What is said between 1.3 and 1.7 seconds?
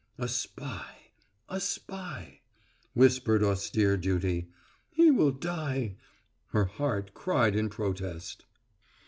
a